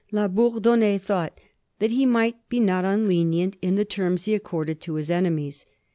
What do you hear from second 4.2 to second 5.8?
be accorded to his enemies.